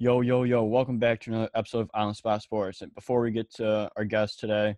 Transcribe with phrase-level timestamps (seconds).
[0.00, 2.82] Yo, yo, yo, welcome back to another episode of On Spot Sports.
[2.82, 4.76] And before we get to our guest today,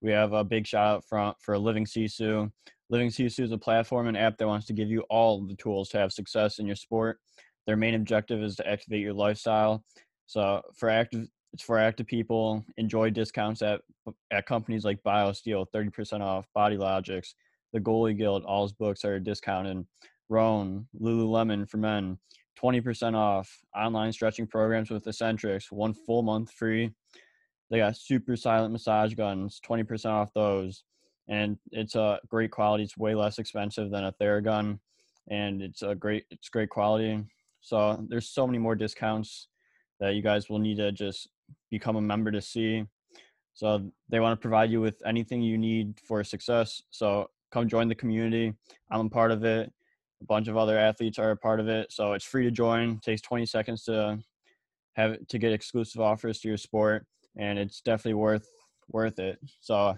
[0.00, 2.50] we have a big shout out from, for Living Sisu.
[2.88, 5.90] Living Sisu is a platform and app that wants to give you all the tools
[5.90, 7.18] to have success in your sport.
[7.66, 9.84] Their main objective is to activate your lifestyle.
[10.24, 12.64] So for active, it's for active people.
[12.78, 13.82] Enjoy discounts at
[14.30, 17.34] at companies like BioSteel, 30% off, Body Logics,
[17.74, 19.84] the Goalie Guild, All's books are discounted.
[20.30, 22.16] Rhone, Lululemon for men,
[22.62, 26.90] 20% off online stretching programs with Essentrics, one full month free.
[27.70, 30.84] They got super silent massage guns, 20% off those.
[31.28, 32.84] And it's a great quality.
[32.84, 34.78] It's way less expensive than a Theragun.
[35.28, 37.24] And it's a great it's great quality.
[37.60, 39.48] So there's so many more discounts
[40.00, 41.28] that you guys will need to just
[41.70, 42.84] become a member to see.
[43.54, 46.82] So they want to provide you with anything you need for success.
[46.90, 48.52] So come join the community.
[48.90, 49.72] I'm a part of it
[50.22, 51.92] a bunch of other athletes are a part of it.
[51.92, 52.92] So it's free to join.
[52.92, 54.18] It takes 20 seconds to
[54.94, 58.48] have to get exclusive offers to your sport, and it's definitely worth
[58.88, 59.38] worth it.
[59.60, 59.96] So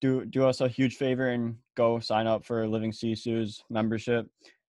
[0.00, 4.26] do do us a huge favor and go sign up for Living Sisu's membership.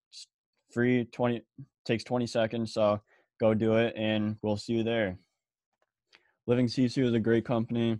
[0.09, 0.28] It's
[0.72, 1.42] free 20
[1.86, 2.73] takes 20 seconds.
[2.73, 3.02] So
[3.40, 5.18] go do it, and we'll see you there.
[6.47, 7.97] Living Sisu is a great company.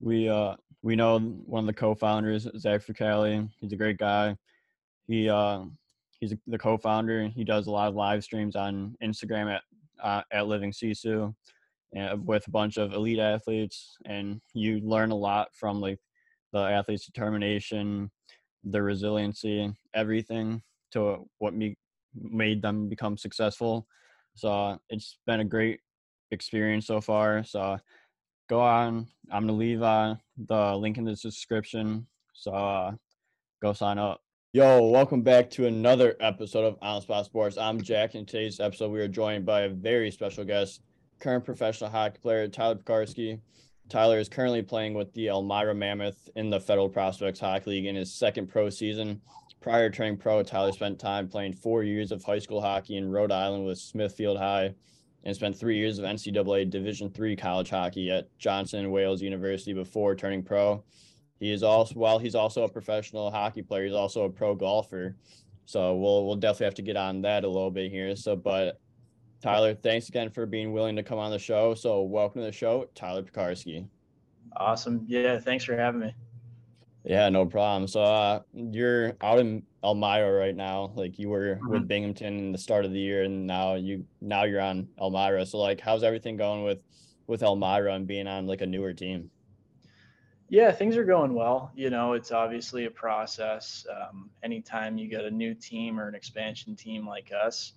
[0.00, 3.48] We uh we know one of the co-founders, Zach Fricali.
[3.60, 4.36] He's a great guy.
[5.08, 5.62] He uh
[6.20, 7.28] he's the co-founder.
[7.28, 9.62] He does a lot of live streams on Instagram at
[10.02, 11.34] uh, at Living Sisu,
[12.24, 15.98] with a bunch of elite athletes, and you learn a lot from like
[16.52, 18.10] the athlete's determination,
[18.64, 21.76] the resiliency, everything to what me
[22.14, 23.86] made them become successful.
[24.34, 25.80] So it's been a great
[26.30, 27.44] experience so far.
[27.44, 27.78] So
[28.48, 29.06] go on.
[29.30, 32.06] I'm gonna leave uh, the link in the description.
[32.32, 32.92] So uh,
[33.62, 34.20] go sign up.
[34.56, 37.58] Yo, welcome back to another episode of On Spot Sports.
[37.58, 38.14] I'm Jack.
[38.14, 40.80] and today's episode, we are joined by a very special guest,
[41.20, 43.38] current professional hockey player Tyler Pekarsky.
[43.90, 47.96] Tyler is currently playing with the Elmira Mammoth in the Federal Prospects Hockey League in
[47.96, 49.20] his second pro season.
[49.60, 53.10] Prior to turning pro, Tyler spent time playing four years of high school hockey in
[53.10, 54.74] Rhode Island with Smithfield High
[55.24, 59.74] and spent three years of NCAA Division III college hockey at Johnson and Wales University
[59.74, 60.82] before turning pro.
[61.40, 65.16] He is also while he's also a professional hockey player, he's also a pro golfer.
[65.66, 68.14] So we'll we'll definitely have to get on that a little bit here.
[68.16, 68.80] So, but
[69.42, 71.74] Tyler, thanks again for being willing to come on the show.
[71.74, 73.86] So, welcome to the show, Tyler Pekarsky.
[74.56, 75.04] Awesome.
[75.06, 76.14] Yeah, thanks for having me.
[77.04, 77.86] Yeah, no problem.
[77.86, 80.92] So, uh, you're out in Elmira right now.
[80.94, 81.68] Like you were mm-hmm.
[81.68, 85.44] with Binghamton in the start of the year, and now you now you're on Elmira.
[85.44, 86.78] So, like, how's everything going with
[87.26, 89.30] with Elmira and being on like a newer team?
[90.48, 91.72] Yeah, things are going well.
[91.74, 93.84] You know, it's obviously a process.
[93.90, 97.72] Um, anytime you get a new team or an expansion team like us.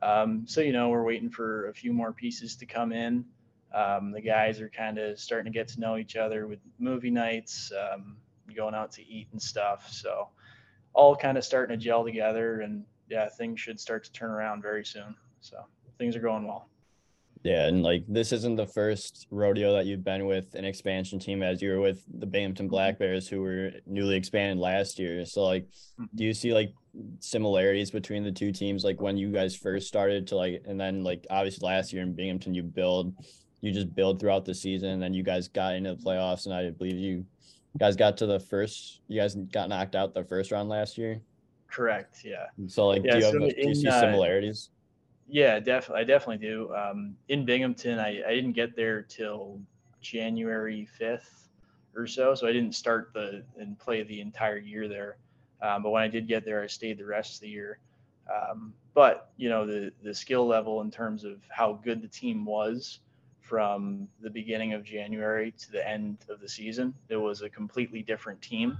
[0.00, 3.24] Um, so, you know, we're waiting for a few more pieces to come in.
[3.72, 7.10] Um, the guys are kind of starting to get to know each other with movie
[7.10, 8.16] nights, um,
[8.54, 9.90] going out to eat and stuff.
[9.90, 10.28] So,
[10.92, 12.60] all kind of starting to gel together.
[12.60, 15.16] And yeah, things should start to turn around very soon.
[15.40, 15.64] So,
[15.98, 16.68] things are going well.
[17.44, 21.42] Yeah, and like this isn't the first rodeo that you've been with an expansion team
[21.42, 22.70] as you were with the Binghamton mm-hmm.
[22.70, 25.26] Black Bears who were newly expanded last year.
[25.26, 26.04] So like mm-hmm.
[26.14, 26.72] do you see like
[27.20, 31.04] similarities between the two teams like when you guys first started to like and then
[31.04, 33.14] like obviously last year in Binghamton you build
[33.60, 36.54] you just build throughout the season and then you guys got into the playoffs and
[36.54, 37.26] I believe you
[37.78, 41.20] guys got to the first you guys got knocked out the first round last year.
[41.68, 42.46] Correct, yeah.
[42.68, 44.70] So like yeah, do you have do you see uh, similarities?
[45.26, 46.02] Yeah, definitely.
[46.02, 46.74] I definitely do.
[46.74, 49.60] Um, in Binghamton, I, I didn't get there till
[50.00, 51.48] January 5th
[51.96, 52.34] or so.
[52.34, 55.16] So I didn't start the and play the entire year there.
[55.62, 57.78] Um, but when I did get there, I stayed the rest of the year.
[58.32, 62.44] Um, but you know the the skill level in terms of how good the team
[62.44, 63.00] was
[63.40, 68.02] from the beginning of January to the end of the season, it was a completely
[68.02, 68.78] different team.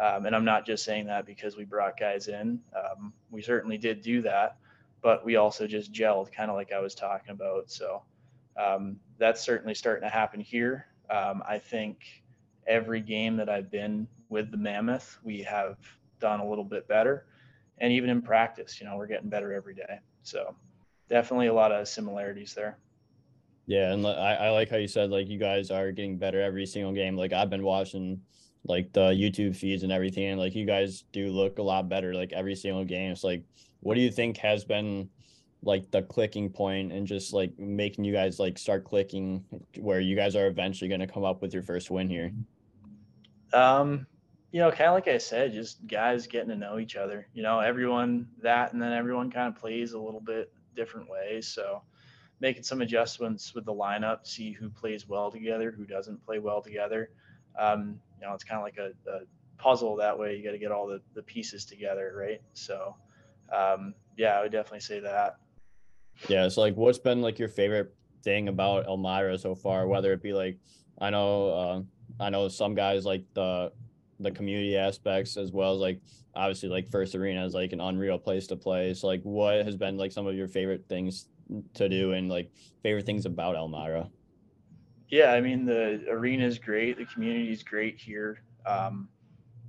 [0.00, 2.60] Um, and I'm not just saying that because we brought guys in.
[2.74, 4.56] Um, we certainly did do that,
[5.02, 7.70] but we also just gelled kind of like I was talking about.
[7.70, 8.02] So
[8.56, 10.86] um, that's certainly starting to happen here.
[11.10, 11.98] Um, I think
[12.66, 15.76] every game that I've been with the Mammoth, we have
[16.20, 17.26] done a little bit better.
[17.78, 20.00] And even in practice, you know, we're getting better every day.
[20.22, 20.54] So
[21.08, 22.78] definitely a lot of similarities there.
[23.66, 26.64] Yeah, and I, I like how you said like you guys are getting better every
[26.64, 27.16] single game.
[27.16, 28.22] Like I've been watching
[28.64, 32.14] like the YouTube feeds and everything, and like you guys do look a lot better
[32.14, 33.12] like every single game.
[33.12, 33.44] It's like
[33.80, 35.08] what do you think has been
[35.62, 39.44] like the clicking point and just like making you guys like start clicking
[39.78, 42.30] where you guys are eventually going to come up with your first win here
[43.52, 44.06] um
[44.52, 47.42] you know kind of like i said just guys getting to know each other you
[47.42, 51.82] know everyone that and then everyone kind of plays a little bit different ways so
[52.40, 56.62] making some adjustments with the lineup, see who plays well together, who doesn't play well
[56.62, 57.10] together.
[57.58, 59.20] Um, you know, it's kind of like a, a,
[59.58, 60.36] puzzle that way.
[60.36, 62.40] You got to get all the, the pieces together, right?
[62.54, 62.94] So,
[63.52, 65.36] um, yeah, I would definitely say that.
[66.28, 66.48] Yeah.
[66.48, 69.86] So, like, what's been like your favorite thing about Elmira so far?
[69.86, 70.58] Whether it be like,
[71.00, 71.82] I know, uh,
[72.22, 73.72] I know some guys like the
[74.20, 76.00] the community aspects as well as like
[76.34, 79.76] obviously like first arena is like an unreal place to play so like what has
[79.76, 81.28] been like some of your favorite things
[81.74, 82.50] to do and like
[82.82, 84.08] favorite things about elmira
[85.08, 89.08] yeah i mean the arena is great the community is great here um,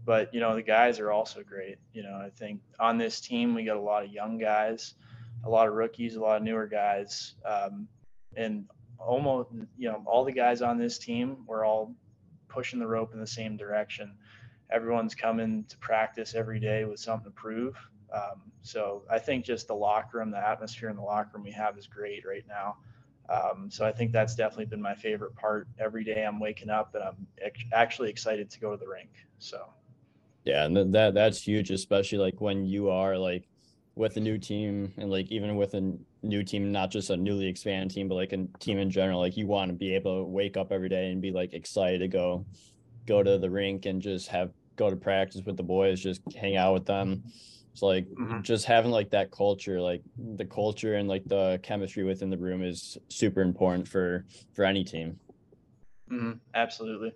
[0.05, 3.53] but you know the guys are also great you know i think on this team
[3.53, 4.95] we got a lot of young guys
[5.45, 7.87] a lot of rookies a lot of newer guys um,
[8.35, 8.65] and
[8.97, 11.93] almost you know all the guys on this team we're all
[12.47, 14.11] pushing the rope in the same direction
[14.71, 17.75] everyone's coming to practice every day with something to prove.
[18.13, 21.51] Um, so I think just the locker room, the atmosphere in the locker room we
[21.51, 22.77] have is great right now.
[23.29, 25.67] Um, so I think that's definitely been my favorite part.
[25.79, 27.27] Every day I'm waking up and I'm
[27.73, 29.11] actually excited to go to the rink.
[29.37, 29.65] So.
[30.45, 33.47] Yeah, and that that's huge, especially like when you are like
[33.95, 37.47] with a new team and like even with a new team, not just a newly
[37.47, 39.19] expanded team, but like a team in general.
[39.19, 41.99] Like you want to be able to wake up every day and be like excited
[41.99, 42.45] to go
[43.05, 46.55] go to the rink and just have go to practice with the boys, just hang
[46.55, 47.23] out with them.
[47.73, 48.41] It's like mm-hmm.
[48.41, 52.63] just having like that culture, like the culture and like the chemistry within the room
[52.63, 55.19] is super important for for any team.
[56.11, 56.31] Mm-hmm.
[56.55, 57.11] Absolutely.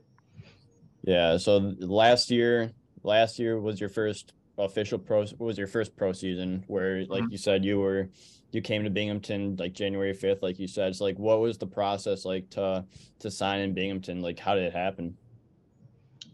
[1.03, 1.37] Yeah.
[1.37, 2.71] So last year,
[3.03, 7.31] last year was your first official pro was your first pro season where like mm-hmm.
[7.31, 8.09] you said you were
[8.51, 11.65] you came to Binghamton like January 5th like you said so like what was the
[11.65, 12.85] process like to
[13.19, 15.17] to sign in Binghamton like how did it happen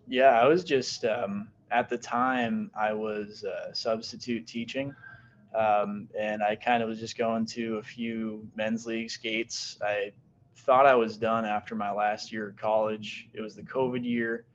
[0.09, 4.93] yeah, I was just um, at the time I was uh, substitute teaching,
[5.55, 9.77] um, and I kind of was just going to a few men's league skates.
[9.83, 10.11] I
[10.57, 13.29] thought I was done after my last year of college.
[13.33, 14.45] It was the COVID year,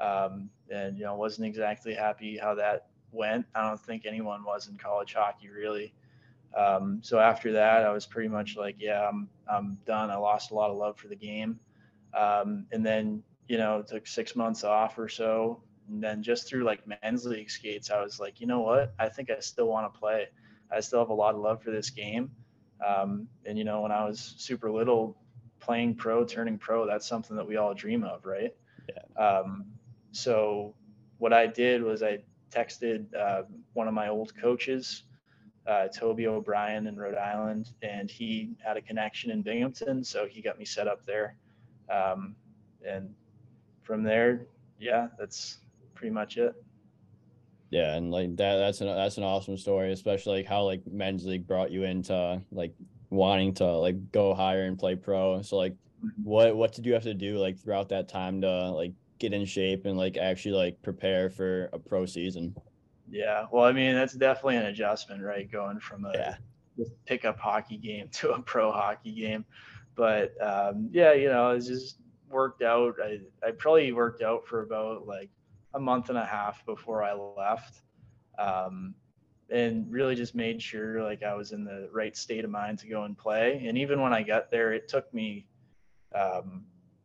[0.00, 3.46] um, and you know wasn't exactly happy how that went.
[3.54, 5.94] I don't think anyone was in college hockey really.
[6.56, 10.10] Um, so after that, I was pretty much like, yeah, I'm I'm done.
[10.10, 11.58] I lost a lot of love for the game,
[12.14, 15.60] um, and then you know, took six months off or so.
[15.88, 18.92] And then just through like men's league skates, I was like, you know what?
[18.98, 20.26] I think I still want to play.
[20.70, 22.30] I still have a lot of love for this game.
[22.84, 25.16] Um, and, you know, when I was super little,
[25.60, 28.54] playing pro, turning pro, that's something that we all dream of, right?
[28.88, 29.24] Yeah.
[29.24, 29.66] Um,
[30.16, 30.74] so
[31.18, 32.18] what I did was I
[32.50, 33.42] texted uh,
[33.74, 35.04] one of my old coaches,
[35.66, 40.40] uh, Toby O'Brien in Rhode Island, and he had a connection in Binghamton, so he
[40.40, 41.36] got me set up there.
[41.90, 42.34] Um,
[42.86, 43.12] and
[43.82, 44.46] from there,
[44.78, 45.58] yeah, that's
[45.94, 46.54] pretty much it.
[47.70, 51.26] Yeah, and like that that's an that's an awesome story, especially like how like men's
[51.26, 52.72] league brought you into like
[53.10, 55.42] wanting to like go higher and play pro.
[55.42, 56.22] So like mm-hmm.
[56.22, 59.44] what what did you have to do like throughout that time to like get in
[59.44, 62.54] shape and like actually like prepare for a pro season?
[63.08, 65.50] Yeah, well, I mean that's definitely an adjustment, right?
[65.50, 66.34] Going from a yeah.
[67.06, 69.44] pickup hockey game to a pro hockey game,
[69.94, 71.98] but um, yeah, you know, it's just
[72.28, 72.96] worked out.
[73.02, 75.30] I, I probably worked out for about like
[75.74, 77.82] a month and a half before I left.
[78.38, 78.94] Um,
[79.50, 82.88] and really just made sure like I was in the right state of mind to
[82.88, 83.64] go and play.
[83.66, 85.46] And even when I got there, it took me
[86.14, 86.64] um,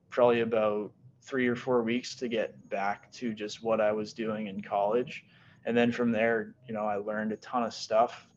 [0.09, 4.47] probably about three or four weeks to get back to just what I was doing
[4.47, 5.23] in college.
[5.65, 8.27] And then from there, you know, I learned a ton of stuff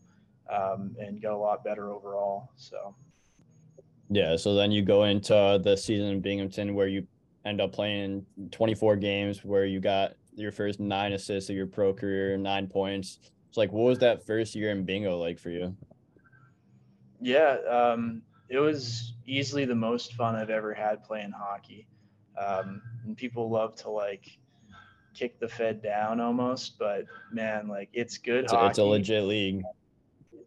[0.52, 2.50] um, and got a lot better overall.
[2.56, 2.94] So.
[4.10, 7.06] Yeah, so then you go into the season in Binghamton where you
[7.44, 11.94] end up playing 24 games where you got your first nine assists of your pro
[11.94, 13.18] career, nine points.
[13.48, 15.74] It's like, what was that first year in bingo like for you?
[17.20, 21.86] Yeah, um, it was easily the most fun I've ever had playing hockey.
[22.38, 24.38] Um, and people love to like
[25.14, 28.70] kick the Fed down almost, but man, like it's good it's, hockey.
[28.70, 29.64] It's a legit league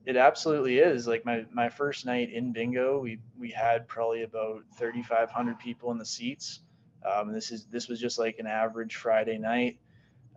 [0.08, 1.06] it absolutely is.
[1.06, 5.98] Like my my first night in bingo, we we had probably about 3,500 people in
[5.98, 6.62] the seats.
[7.06, 9.78] Um, this is this was just like an average Friday night,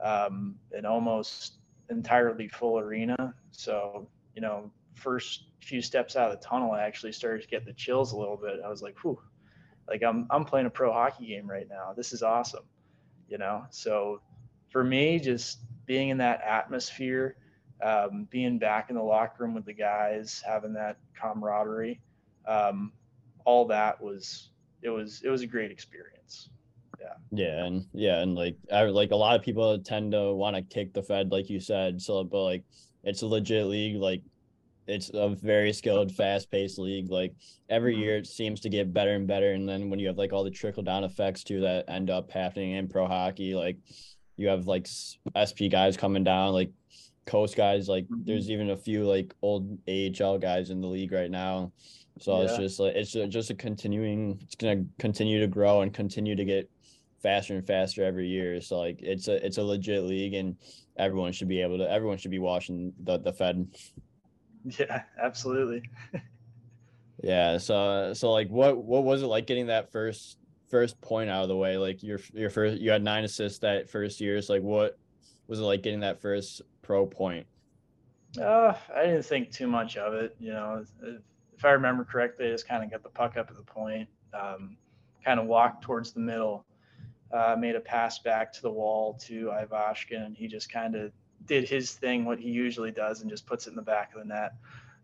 [0.02, 3.32] um, an almost entirely full arena.
[3.52, 7.64] So you know, first few steps out of the tunnel, I actually started to get
[7.64, 8.58] the chills a little bit.
[8.64, 9.22] I was like, "Whew,
[9.90, 11.92] like I'm I'm playing a pro hockey game right now.
[11.94, 12.64] This is awesome,"
[13.28, 13.66] you know.
[13.70, 14.22] So
[14.70, 17.36] for me, just being in that atmosphere
[17.82, 22.00] um, being back in the locker room with the guys, having that camaraderie,
[22.46, 22.92] um,
[23.44, 24.50] all that was
[24.82, 26.50] it was it was a great experience.
[27.00, 27.14] Yeah.
[27.32, 30.62] Yeah, and yeah, and like I like a lot of people tend to want to
[30.62, 32.00] kick the Fed, like you said.
[32.00, 32.64] So, but like
[33.02, 33.96] it's a legit league.
[33.96, 34.22] Like
[34.90, 37.10] it's a very skilled, fast paced league.
[37.10, 37.34] Like
[37.68, 38.02] every Mm-hmm.
[38.02, 39.52] year it seems to get better and better.
[39.52, 42.30] And then when you have like all the trickle down effects too that end up
[42.30, 43.76] happening in pro hockey, like
[44.36, 44.86] you have like
[45.36, 46.70] SP guys coming down, like
[47.26, 51.30] coast guys, like there's even a few like old AHL guys in the league right
[51.30, 51.72] now.
[52.20, 56.36] So it's just like it's just a continuing it's gonna continue to grow and continue
[56.36, 56.68] to get
[57.22, 58.60] faster and faster every year.
[58.60, 60.56] So like it's a it's a legit league and
[60.98, 63.68] everyone should be able to everyone should be watching the the Fed.
[64.78, 65.88] Yeah, absolutely.
[67.22, 67.58] Yeah.
[67.58, 70.38] So so like what what was it like getting that first
[70.68, 71.76] first point out of the way?
[71.76, 74.40] Like your your first you had nine assists that first year.
[74.42, 74.98] So like what
[75.46, 77.46] was it like getting that first pro point?
[78.40, 80.36] Uh, I didn't think too much of it.
[80.38, 81.20] You know, if,
[81.56, 84.08] if I remember correctly, I just kind of got the puck up at the point,
[84.32, 84.76] um,
[85.24, 86.64] kind of walked towards the middle,
[87.32, 91.12] uh, made a pass back to the wall to Ivashkin, and he just kind of
[91.46, 94.20] did his thing, what he usually does, and just puts it in the back of
[94.20, 94.52] the net.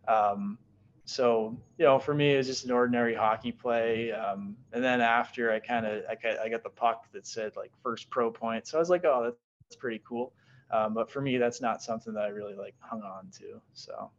[0.09, 0.59] Um,
[1.05, 4.12] so, you know, for me, it was just an ordinary hockey play.
[4.12, 7.71] Um, and then after, I kind of I, I got the puck that said like
[7.83, 9.37] first pro point, so I was like, oh, that's,
[9.69, 10.33] that's pretty cool.
[10.71, 13.61] Um, but for me, that's not something that I really like hung on to.
[13.75, 14.11] So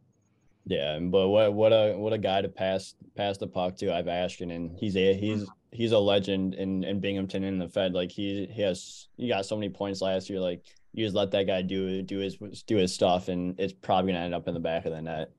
[0.64, 4.54] Yeah, but what what a what a guy to pass pass the puck to Ivashkin
[4.54, 7.94] and he's a he's he's a legend in in Binghamton in the Fed.
[7.94, 10.40] Like he he has he got so many points last year.
[10.40, 14.12] Like you just let that guy do do his do his stuff and it's probably
[14.12, 15.30] gonna end up in the back of the net.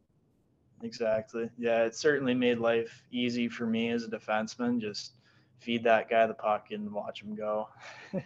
[0.81, 4.79] exactly, yeah, it certainly made life easy for me as a defenseman.
[4.79, 5.13] Just
[5.59, 7.67] feed that guy the puck and watch him go.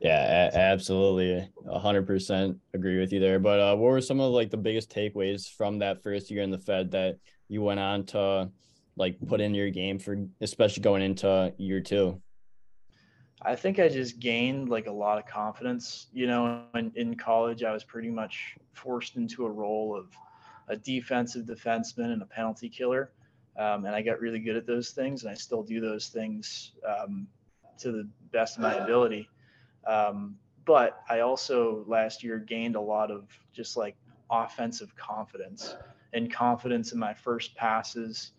[0.00, 1.48] Yeah, a- absolutely.
[1.66, 3.38] A hundred percent agree with you there.
[3.38, 6.50] But uh, what were some of like the biggest takeaways from that first year in
[6.50, 7.16] the Fed that
[7.48, 8.50] you went on to
[8.96, 12.20] like put in your game for especially going into year two?
[13.44, 16.06] I think I just gained like a lot of confidence.
[16.12, 20.06] You know, in, in college, I was pretty much forced into a role of
[20.68, 23.12] a defensive defenseman and a penalty killer.
[23.56, 26.72] Um, and I got really good at those things, and I still do those things
[26.88, 27.28] um,
[27.78, 29.28] to the best of my ability.
[29.86, 33.96] Um, but I also last year gained a lot of just like
[34.30, 35.76] offensive confidence
[36.14, 38.32] and confidence in my first passes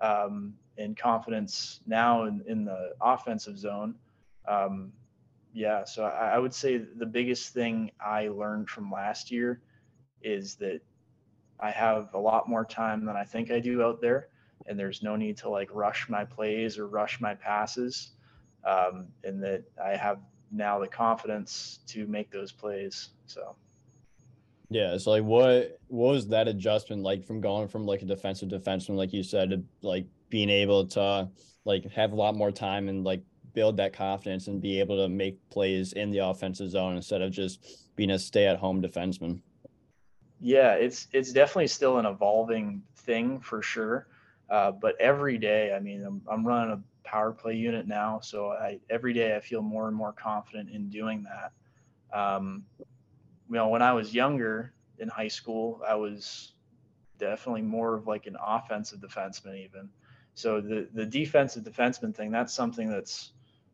[0.00, 3.96] um, and confidence now in, in the offensive zone
[4.46, 4.92] um,
[5.52, 9.60] yeah, so I, I would say the biggest thing I learned from last year
[10.22, 10.80] is that
[11.60, 14.28] I have a lot more time than I think I do out there,
[14.66, 18.12] and there's no need to like rush my plays or rush my passes,
[18.64, 20.18] um, and that I have
[20.50, 23.10] now the confidence to make those plays.
[23.26, 23.56] So
[24.70, 28.48] Yeah, so like what what was that adjustment like from going from like a defensive
[28.48, 31.28] defenseman, like you said, to like being able to
[31.64, 33.22] like have a lot more time and like
[33.54, 37.32] build that confidence and be able to make plays in the offensive zone instead of
[37.32, 37.60] just
[37.96, 39.40] being a stay at home defenseman.
[40.42, 44.08] yeah, it's it's definitely still an evolving thing for sure.
[44.50, 48.50] Uh, but every day, I mean, I'm, I'm running a power play unit now, so
[48.50, 51.52] I every day I feel more and more confident in doing that.
[52.18, 52.64] Um,
[53.48, 56.54] you know, when I was younger in high school, I was
[57.18, 59.88] definitely more of like an offensive defenseman, even.
[60.34, 63.32] So the the defensive defenseman thing, that's something that's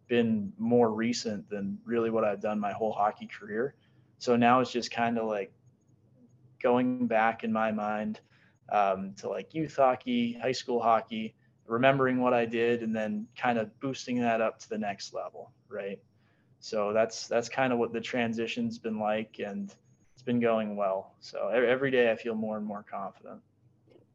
[0.08, 3.74] been more recent than really what I've done my whole hockey career.
[4.18, 5.52] So now it's just kind of like
[6.62, 8.20] going back in my mind
[8.70, 11.34] um, to like youth hockey, high school hockey,
[11.66, 15.52] remembering what I did, and then kind of boosting that up to the next level,
[15.68, 16.00] right?
[16.60, 19.72] So that's that's kind of what the transition's been like, and
[20.14, 21.14] it's been going well.
[21.20, 23.40] So every day I feel more and more confident.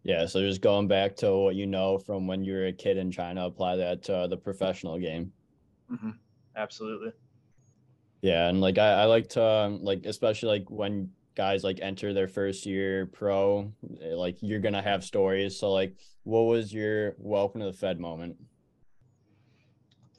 [0.04, 2.98] Yeah, so just going back to what you know from when you were a kid
[2.98, 5.32] and trying to apply that to the professional game.
[5.94, 6.12] Hmm
[6.56, 7.12] Absolutely.
[8.22, 12.14] Yeah, and like I, I like to um, like especially like when guys like enter
[12.14, 13.72] their first year pro,
[14.02, 15.60] eh, like you're gonna have stories.
[15.60, 18.38] So like, what was your welcome to the Fed moment?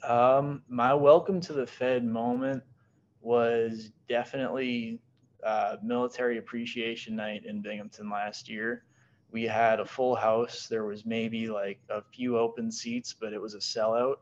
[0.03, 2.61] Um, my welcome to the Fed moment
[3.21, 4.99] was definitely
[5.43, 8.83] uh, military appreciation night in Binghamton last year.
[9.31, 10.67] We had a full house.
[10.67, 14.17] There was maybe like a few open seats, but it was a sellout.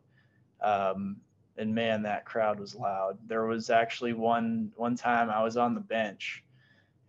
[0.61, 1.17] Um,
[1.57, 3.17] and man, that crowd was loud.
[3.27, 6.43] There was actually one one time I was on the bench,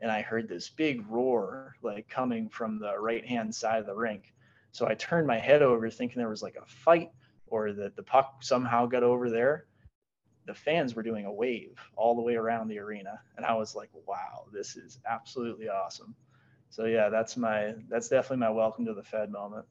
[0.01, 3.95] and I heard this big roar like coming from the right hand side of the
[3.95, 4.33] rink.
[4.73, 7.11] So I turned my head over, thinking there was like a fight
[7.47, 9.67] or that the puck somehow got over there,
[10.47, 13.21] the fans were doing a wave all the way around the arena.
[13.37, 16.15] And I was like, wow, this is absolutely awesome.
[16.71, 19.65] So yeah, that's my that's definitely my welcome to the Fed moment.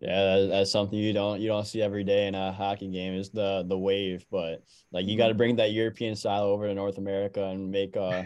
[0.00, 3.30] Yeah, that's something you don't you don't see every day in a hockey game is
[3.30, 4.62] the the wave, but
[4.92, 8.22] like you got to bring that European style over to North America and make uh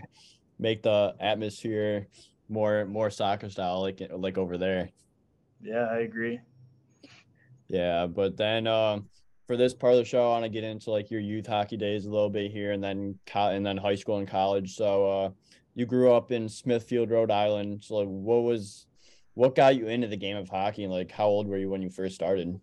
[0.59, 2.09] make the atmosphere
[2.49, 4.91] more more soccer style like like over there.
[5.63, 6.41] Yeah, I agree.
[7.69, 9.09] Yeah, but then um,
[9.47, 11.79] for this part of the show, I want to get into like your youth hockey
[11.79, 14.75] days a little bit here, and then co- and then high school and college.
[14.75, 15.31] So uh,
[15.75, 17.83] you grew up in Smithfield, Rhode Island.
[17.83, 18.87] So like, what was
[19.35, 21.91] what got you into the game of hockey, like how old were you when you
[21.91, 22.61] first started?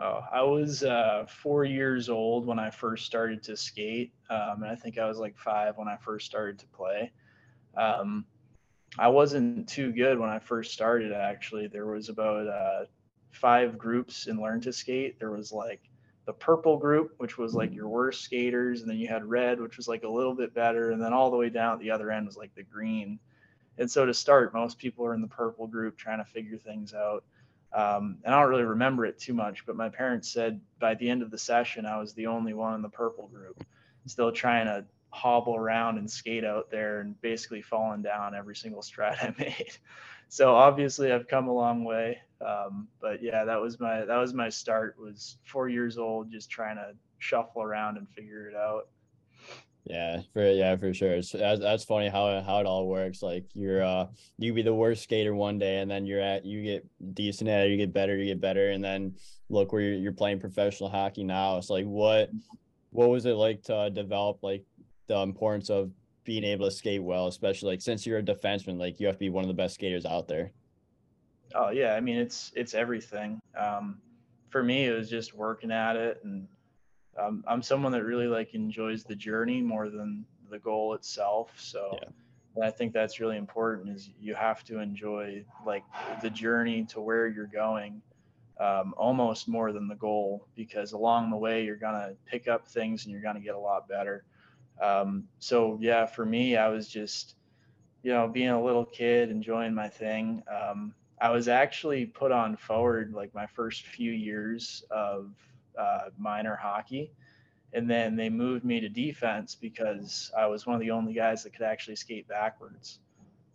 [0.00, 4.66] Oh, I was uh, four years old when I first started to skate, um, and
[4.66, 7.12] I think I was like five when I first started to play.
[7.76, 8.24] Um,
[8.98, 11.12] I wasn't too good when I first started.
[11.12, 12.84] Actually, there was about uh,
[13.30, 15.18] five groups in Learn to Skate.
[15.18, 15.80] There was like
[16.26, 19.76] the purple group, which was like your worst skaters, and then you had red, which
[19.76, 22.10] was like a little bit better, and then all the way down at the other
[22.10, 23.18] end was like the green.
[23.78, 26.94] And so to start, most people are in the purple group trying to figure things
[26.94, 27.24] out.
[27.72, 31.08] Um, and I don't really remember it too much, but my parents said by the
[31.08, 33.64] end of the session, I was the only one in the purple group,
[34.06, 38.82] still trying to hobble around and skate out there and basically falling down every single
[38.82, 39.72] stride I made.
[40.28, 42.18] So obviously I've come a long way.
[42.40, 44.96] Um, but yeah, that was my that was my start.
[44.98, 48.88] Was four years old, just trying to shuffle around and figure it out.
[49.84, 51.12] Yeah, for yeah, for sure.
[51.12, 53.20] It's, that's, that's funny how how it all works.
[53.20, 54.06] Like you're uh
[54.38, 57.66] you be the worst skater one day, and then you're at you get decent at
[57.66, 59.16] it, you get better, you get better, and then
[59.48, 61.56] look where you're, you're playing professional hockey now.
[61.58, 62.30] It's like what
[62.90, 64.64] what was it like to develop like
[65.08, 65.90] the importance of
[66.24, 69.20] being able to skate well, especially like since you're a defenseman, like you have to
[69.20, 70.52] be one of the best skaters out there.
[71.56, 73.40] Oh yeah, I mean it's it's everything.
[73.58, 73.98] Um,
[74.50, 76.46] for me, it was just working at it and
[77.18, 81.52] um, I'm someone that really like enjoys the journey more than the goal itself.
[81.56, 82.64] So yeah.
[82.64, 85.84] I think that's really important is you have to enjoy like
[86.22, 88.02] the journey to where you're going
[88.60, 92.68] um, almost more than the goal because along the way you're going to pick up
[92.68, 94.24] things and you're going to get a lot better.
[94.80, 97.36] Um, so yeah, for me, I was just,
[98.02, 100.42] you know, being a little kid, enjoying my thing.
[100.52, 105.30] Um, I was actually put on forward like my first few years of
[105.78, 107.12] uh, minor hockey.
[107.74, 111.42] And then they moved me to defense because I was one of the only guys
[111.42, 112.98] that could actually skate backwards.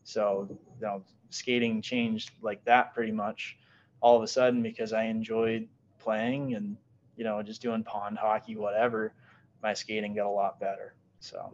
[0.04, 3.58] So, you know, skating changed like that pretty much
[4.02, 5.68] all of a sudden because I enjoyed
[6.00, 6.78] playing and,
[7.16, 9.14] you know, just doing pond hockey, whatever.
[9.62, 10.96] My skating got a lot better.
[11.20, 11.54] So,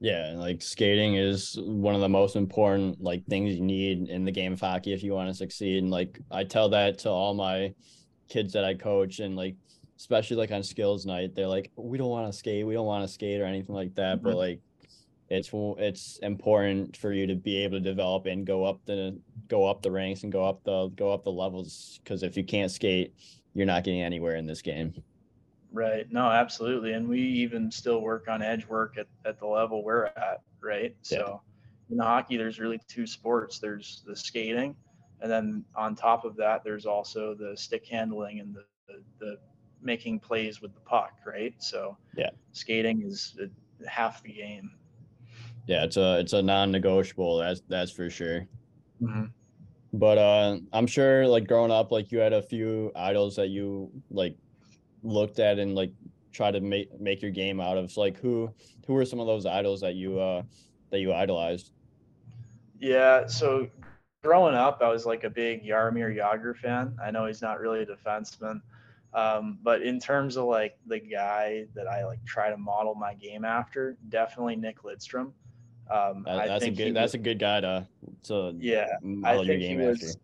[0.00, 4.32] yeah, like skating is one of the most important like things you need in the
[4.32, 5.82] game of hockey if you want to succeed.
[5.82, 7.74] And like I tell that to all my
[8.28, 9.56] kids that I coach and like
[10.00, 13.06] especially like on skills night, they're like, we don't want to skate, we don't want
[13.06, 14.16] to skate or anything like that.
[14.16, 14.24] Mm-hmm.
[14.24, 14.60] But like,
[15.28, 19.66] it's it's important for you to be able to develop and go up the go
[19.66, 22.00] up the ranks and go up the go up the levels.
[22.02, 23.14] Because if you can't skate,
[23.52, 24.94] you're not getting anywhere in this game.
[25.70, 26.10] Right.
[26.10, 26.94] No, absolutely.
[26.94, 30.40] And we even still work on edge work at, at the level we're at.
[30.62, 30.96] Right.
[31.04, 31.18] Yeah.
[31.18, 31.42] So
[31.90, 33.58] in the hockey, there's really two sports.
[33.58, 34.74] There's the skating,
[35.20, 39.38] and then on top of that, there's also the stick handling and the, the, the
[39.82, 41.54] making plays with the puck, right?
[41.58, 43.38] So yeah, skating is
[43.86, 44.72] half the game.
[45.66, 47.38] Yeah, it's a it's a non-negotiable.
[47.38, 48.46] That's that's for sure.
[49.02, 49.24] Mm-hmm.
[49.92, 53.90] But uh, I'm sure, like growing up, like you had a few idols that you
[54.10, 54.36] like
[55.02, 55.92] looked at and like
[56.32, 57.90] try to make make your game out of.
[57.90, 58.52] So, like who
[58.86, 60.42] who were some of those idols that you uh
[60.90, 61.72] that you idolized?
[62.78, 63.68] Yeah, so
[64.22, 66.96] growing up, I was like a big Jaromir Jagr fan.
[67.04, 68.60] I know he's not really a defenseman,
[69.12, 73.14] um, but in terms of like the guy that I like try to model my
[73.14, 75.32] game after, definitely Nick Lidstrom.
[75.90, 76.94] Um, that, that's a good.
[76.94, 77.86] That's was, a good guy to.
[78.24, 78.86] to yeah,
[79.24, 80.20] I think he was after.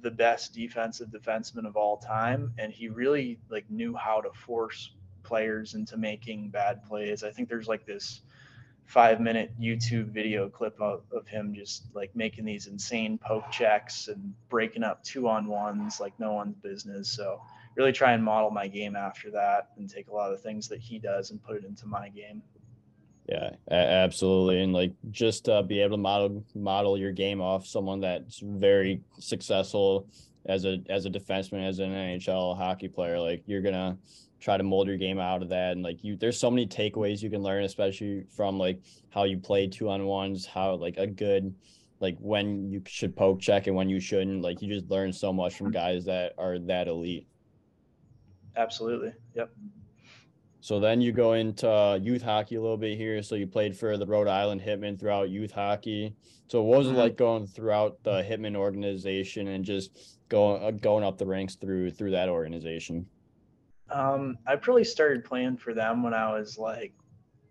[0.00, 4.92] the best defensive defenseman of all time, and he really like knew how to force
[5.22, 7.22] players into making bad plays.
[7.22, 8.22] I think there's like this
[8.86, 14.08] five minute YouTube video clip of, of him just like making these insane poke checks
[14.08, 17.10] and breaking up two on ones like no one's business.
[17.10, 17.42] So
[17.76, 20.80] really try and model my game after that and take a lot of things that
[20.80, 22.42] he does and put it into my game.
[23.28, 28.00] Yeah, absolutely, and like just uh, be able to model model your game off someone
[28.00, 30.06] that's very successful
[30.46, 33.18] as a as a defenseman, as an NHL hockey player.
[33.18, 33.98] Like you're gonna
[34.38, 37.20] try to mold your game out of that, and like you, there's so many takeaways
[37.20, 41.06] you can learn, especially from like how you play two on ones, how like a
[41.06, 41.52] good
[41.98, 44.42] like when you should poke check and when you shouldn't.
[44.42, 47.26] Like you just learn so much from guys that are that elite.
[48.56, 49.12] Absolutely.
[49.34, 49.50] Yep.
[50.60, 53.22] So then you go into youth hockey a little bit here.
[53.22, 56.16] So you played for the Rhode Island Hitmen throughout youth hockey.
[56.48, 56.98] So what was it mm-hmm.
[56.98, 61.92] like going throughout the Hitmen organization and just going uh, going up the ranks through
[61.92, 63.06] through that organization?
[63.90, 66.94] Um, I probably started playing for them when I was like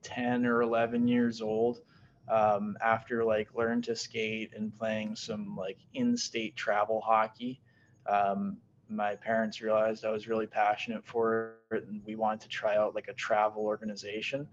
[0.01, 1.79] ten or eleven years old.
[2.27, 7.61] um, after like learn to skate and playing some like in-state travel hockey.
[8.09, 8.57] Um,
[8.89, 12.95] my parents realized I was really passionate for it and we wanted to try out
[12.95, 14.47] like a travel organization.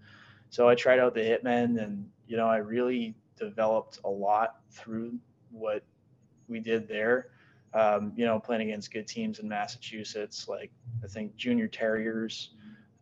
[0.49, 5.17] So I tried out the Hitmen and, you know, I really developed a lot through
[5.51, 5.83] what
[6.47, 7.29] we did there.
[7.73, 10.71] Um, you know, playing against good teams in Massachusetts, like
[11.03, 12.51] I think Junior Terriers,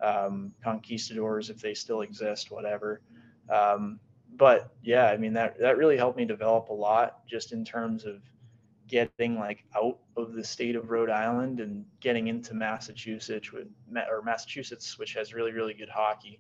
[0.02, 3.02] um, Conquistadors, if they still exist, whatever.
[3.50, 4.00] Um,
[4.38, 8.06] but yeah, I mean that that really helped me develop a lot, just in terms
[8.06, 8.22] of
[8.92, 13.68] getting like out of the state of Rhode Island and getting into Massachusetts, with,
[14.10, 16.40] or Massachusetts, which has really really good hockey.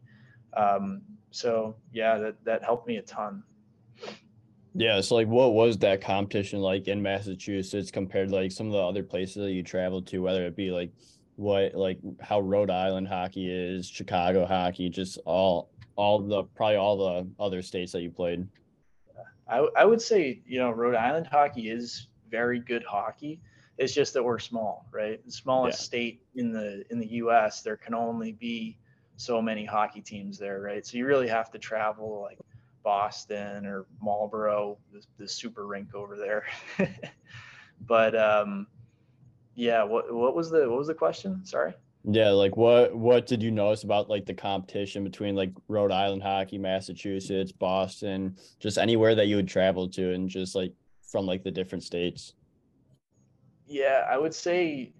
[0.55, 3.43] Um, so yeah, that that helped me a ton.
[4.73, 8.73] Yeah, so like what was that competition like in Massachusetts compared to like some of
[8.73, 10.91] the other places that you traveled to, whether it be like
[11.37, 16.97] what like how Rhode Island hockey is, Chicago hockey, just all all the probably all
[16.97, 18.47] the other states that you played.
[19.47, 23.39] I I would say, you know, Rhode Island hockey is very good hockey.
[23.77, 25.23] It's just that we're small, right?
[25.25, 25.85] The smallest yeah.
[25.85, 28.77] state in the in the US, there can only be
[29.17, 30.85] so many hockey teams there, right?
[30.85, 32.39] So you really have to travel like
[32.83, 36.45] Boston or Marlboro, the, the super rink over there.
[37.81, 38.67] but um,
[39.55, 41.45] yeah, what what was the what was the question?
[41.45, 41.73] Sorry.
[42.03, 46.23] Yeah, like what what did you notice about like the competition between like Rhode Island
[46.23, 50.73] hockey, Massachusetts, Boston, just anywhere that you would travel to, and just like
[51.11, 52.33] from like the different states?
[53.67, 54.93] Yeah, I would say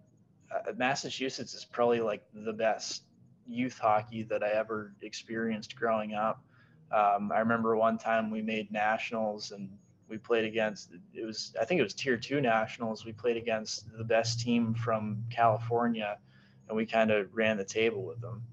[0.53, 3.03] uh, Massachusetts is probably like the best
[3.47, 6.43] youth hockey that I ever experienced growing up.
[6.91, 9.69] Um, I remember one time we made nationals and
[10.09, 13.05] we played against it was I think it was tier two nationals.
[13.05, 16.17] We played against the best team from California,
[16.67, 18.43] and we kind of ran the table with them.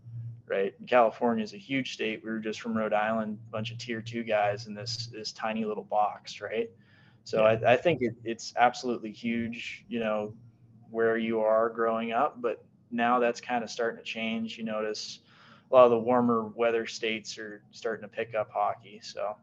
[0.46, 2.22] Right, California is a huge state.
[2.24, 5.32] We were just from Rhode Island, a bunch of tier two guys in this this
[5.32, 6.70] tiny little box, right?
[7.28, 7.44] So.
[7.44, 9.84] I, I think it, it's absolutely huge.
[9.88, 10.34] You know,
[10.90, 14.56] where you are growing up, but now that's kind of starting to change.
[14.56, 15.20] You notice
[15.70, 19.00] a lot of the warmer weather states are starting to pick up hockey.
[19.02, 19.36] So,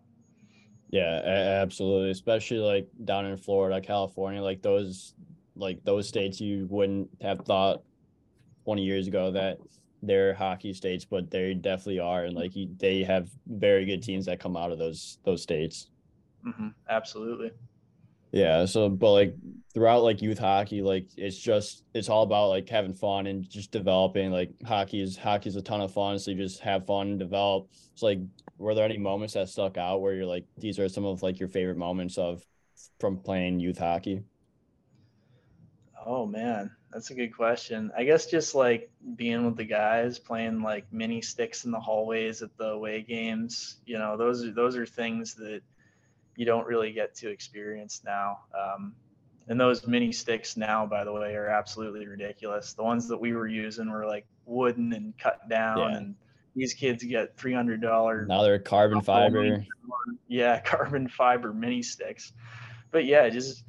[0.90, 1.22] yeah,
[1.62, 2.12] absolutely.
[2.12, 5.14] Especially like down in Florida, California, like those,
[5.56, 7.84] like those states you wouldn't have thought
[8.64, 9.60] 20 years ago that
[10.02, 12.26] they're hockey states, but they definitely are.
[12.26, 15.90] And like they have very good teams that come out of those, those states.
[16.46, 16.70] Mm-hmm.
[16.90, 17.52] Absolutely.
[18.36, 18.66] Yeah.
[18.66, 19.36] So, but like
[19.74, 23.72] throughout like youth hockey, like it's just it's all about like having fun and just
[23.72, 24.30] developing.
[24.30, 27.20] Like hockey is hockey is a ton of fun, so you just have fun and
[27.20, 27.70] develop.
[27.94, 28.20] It's like,
[28.58, 31.40] were there any moments that stuck out where you're like, these are some of like
[31.40, 32.46] your favorite moments of
[33.00, 34.22] from playing youth hockey?
[36.06, 37.90] Oh man, that's a good question.
[37.98, 42.42] I guess just like being with the guys, playing like mini sticks in the hallways
[42.42, 43.78] at the away games.
[43.86, 45.62] You know, those are those are things that
[46.36, 48.40] you don't really get to experience now.
[48.58, 48.94] Um,
[49.48, 52.74] and those mini sticks now, by the way, are absolutely ridiculous.
[52.74, 55.98] The ones that we were using were like wooden and cut down, yeah.
[55.98, 56.16] and
[56.56, 58.26] these kids get three hundred dollar.
[58.26, 59.66] Now they're carbon fiber.
[60.28, 62.34] Yeah, carbon fiber mini sticks.
[62.92, 63.66] But yeah, just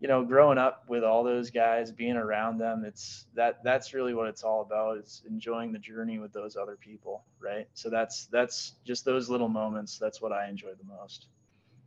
[0.00, 4.14] you know, growing up with all those guys, being around them, it's that that's really
[4.14, 4.98] what it's all about.
[4.98, 7.68] It's enjoying the journey with those other people, right?
[7.74, 9.96] So that's that's just those little moments.
[9.98, 11.26] That's what I enjoy the most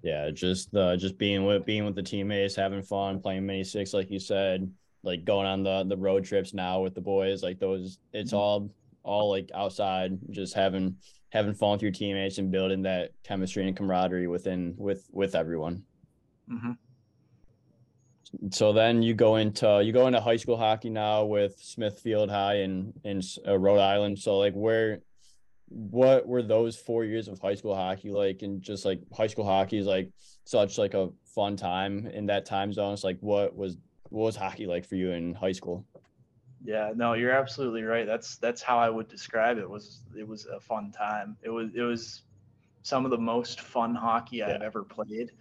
[0.03, 3.93] yeah, just uh, just being with being with the teammates, having fun, playing mini six,
[3.93, 4.69] like you said,
[5.01, 7.99] like going on the the road trips now with the boys, like those.
[8.11, 8.37] It's mm-hmm.
[8.37, 8.69] all
[9.03, 10.97] all like outside, just having
[11.29, 15.83] having fun with your teammates and building that chemistry and camaraderie within with with everyone.
[16.51, 16.71] Mm-hmm.
[18.51, 22.55] So then you go into you go into high school hockey now with Smithfield High
[22.55, 24.19] in in uh, Rhode Island.
[24.19, 24.99] So like where
[25.73, 28.43] what were those four years of high school hockey like?
[28.43, 30.09] And just like high school hockey is like
[30.43, 32.93] such like a fun time in that time zone.
[32.93, 33.77] It's like what was
[34.09, 35.85] what was hockey like for you in high school?
[36.63, 38.05] Yeah no you're absolutely right.
[38.05, 41.35] That's that's how i would describe it was it was a fun time.
[41.41, 42.21] It was it was
[42.83, 44.49] some of the most fun hockey yeah.
[44.49, 45.31] i've ever played.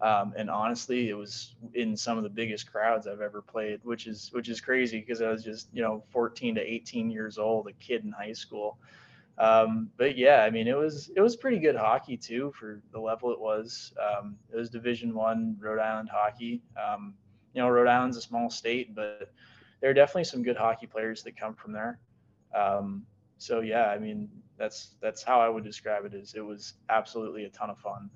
[0.00, 4.06] Um, and honestly it was in some of the biggest crowds i've ever played which
[4.08, 7.68] is which is crazy because i was just you know 14 to 18 years old
[7.68, 8.76] a kid in high school
[9.38, 13.00] um, but yeah, I mean, it was it was pretty good hockey too for the
[13.00, 13.92] level it was.
[14.00, 16.62] Um, it was Division One Rhode Island hockey.
[16.82, 17.14] Um,
[17.52, 19.32] you know, Rhode Island's a small state, but
[19.80, 21.98] there are definitely some good hockey players that come from there.
[22.54, 23.04] Um,
[23.38, 26.14] so yeah, I mean, that's that's how I would describe it.
[26.14, 28.10] Is it was absolutely a ton of fun.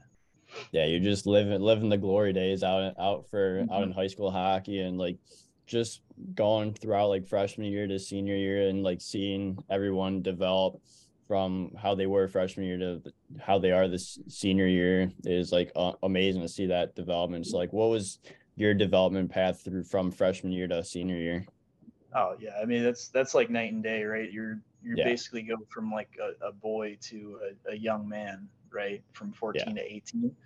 [0.70, 3.72] Yeah, you're just living living the glory days out out for mm-hmm.
[3.72, 5.18] out in high school hockey and like
[5.66, 6.00] just
[6.34, 10.80] going throughout like freshman year to senior year and like seeing everyone develop
[11.28, 13.02] from how they were freshman year to
[13.38, 17.46] how they are this senior year is like uh, amazing to see that development.
[17.46, 18.18] So like, what was
[18.56, 21.46] your development path through from freshman year to senior year?
[22.14, 24.32] Oh yeah, I mean that's that's like night and day, right?
[24.32, 25.04] You're you yeah.
[25.04, 29.02] basically go from like a, a boy to a, a, young man, right?
[29.12, 29.82] From 14 yeah.
[29.82, 30.36] to 18.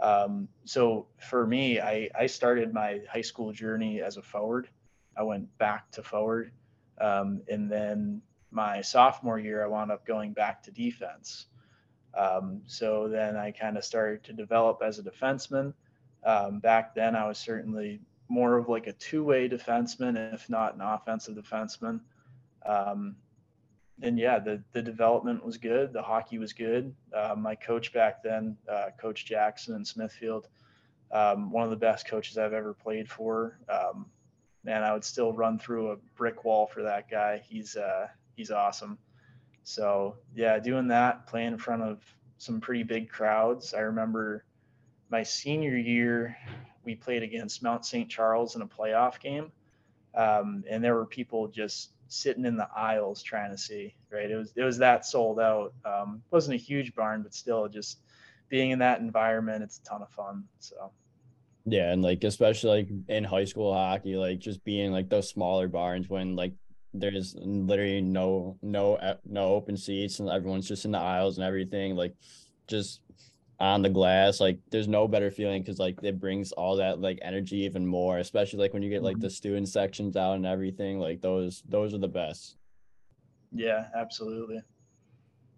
[0.00, 4.68] Um, so for me, I, I started my high school journey as a forward.
[5.16, 6.52] I went back to forward.
[7.00, 8.22] Um, and then
[8.54, 11.46] my sophomore year, I wound up going back to defense.
[12.16, 15.74] Um, so then I kind of started to develop as a defenseman.
[16.24, 20.74] Um, back then, I was certainly more of like a two way defenseman, if not
[20.74, 22.00] an offensive defenseman.
[22.64, 23.16] Um,
[24.02, 25.92] and yeah, the the development was good.
[25.92, 26.94] The hockey was good.
[27.12, 30.48] Uh, my coach back then, uh, Coach Jackson in Smithfield,
[31.12, 33.58] um, one of the best coaches I've ever played for.
[33.68, 34.06] Um,
[34.64, 37.42] man, I would still run through a brick wall for that guy.
[37.46, 38.98] He's uh, he's awesome.
[39.62, 42.02] So yeah, doing that, playing in front of
[42.38, 43.74] some pretty big crowds.
[43.74, 44.44] I remember
[45.10, 46.36] my senior year,
[46.84, 48.08] we played against Mount St.
[48.08, 49.50] Charles in a playoff game,
[50.14, 53.94] um, and there were people just sitting in the aisles trying to see.
[54.10, 55.72] Right, it was it was that sold out.
[55.84, 58.00] Um, wasn't a huge barn, but still, just
[58.48, 60.44] being in that environment, it's a ton of fun.
[60.58, 60.90] So.
[61.66, 65.66] Yeah, and like especially like in high school hockey, like just being like those smaller
[65.66, 66.52] barns when like
[66.94, 71.96] there's literally no no no open seats and everyone's just in the aisles and everything
[71.96, 72.14] like
[72.68, 73.00] just
[73.60, 77.18] on the glass like there's no better feeling because like it brings all that like
[77.22, 79.32] energy even more especially like when you get like the mm-hmm.
[79.34, 82.56] student sections out and everything like those those are the best
[83.52, 84.60] yeah absolutely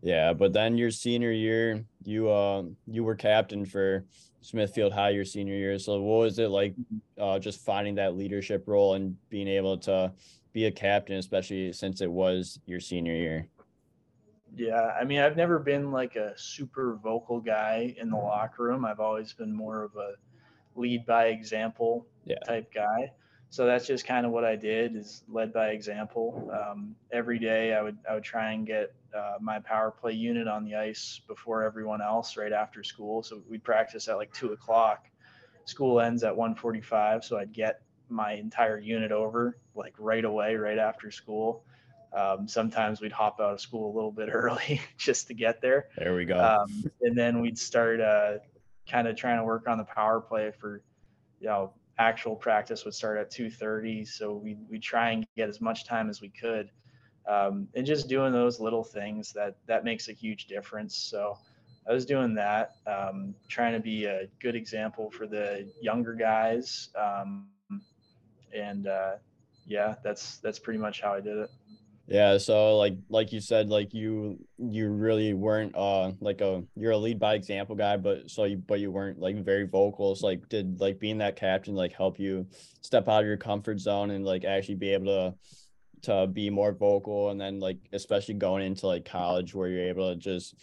[0.02, 4.04] yeah but then your senior year you uh you were captain for
[4.42, 7.22] smithfield high your senior year so what was it like mm-hmm.
[7.22, 10.12] uh just finding that leadership role and being able to
[10.56, 13.48] be a captain especially since it was your senior year
[14.56, 18.86] yeah, I mean, I've never been like a super vocal guy in the locker room.
[18.86, 20.12] I've always been more of a
[20.74, 22.38] lead by example yeah.
[22.46, 23.12] type guy.
[23.50, 26.50] So that's just kind of what I did is led by example.
[26.52, 30.48] Um, every day I would I would try and get uh, my power play unit
[30.48, 33.22] on the ice before everyone else right after school.
[33.22, 35.06] So we'd practice at like two o'clock.
[35.66, 40.78] School ends at 1:45, so I'd get my entire unit over like right away, right
[40.78, 41.64] after school
[42.16, 45.88] um, sometimes we'd hop out of school a little bit early just to get there.
[45.96, 46.38] There we go.
[46.38, 48.38] Um, and then we'd start uh,
[48.90, 50.82] kind of trying to work on the power play for,
[51.40, 54.06] you know, actual practice would start at 2.30.
[54.08, 56.70] So we we try and get as much time as we could.
[57.28, 60.96] Um, and just doing those little things that that makes a huge difference.
[60.96, 61.38] So
[61.88, 66.88] I was doing that, um, trying to be a good example for the younger guys.
[66.96, 67.48] Um,
[68.54, 69.14] and uh,
[69.66, 71.50] yeah, that's that's pretty much how I did it.
[72.08, 76.92] Yeah, so like like you said, like you you really weren't uh like a you're
[76.92, 80.14] a lead by example guy, but so you but you weren't like very vocal.
[80.14, 82.46] So like did like being that captain like help you
[82.80, 85.34] step out of your comfort zone and like actually be able to
[86.02, 90.14] to be more vocal and then like especially going into like college where you're able
[90.14, 90.54] to just